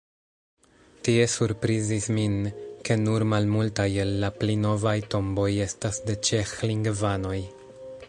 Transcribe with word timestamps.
Tie 1.07 1.25
surprizis 1.33 2.07
min, 2.15 2.33
ke 2.89 2.97
nur 3.03 3.27
malmultaj 3.35 3.87
el 4.07 4.17
la 4.27 4.33
pli 4.41 4.59
novaj 4.65 4.97
tomboj 5.15 5.49
estas 5.71 6.05
de 6.09 6.21
ĉeĥlingvanoj. 6.31 7.41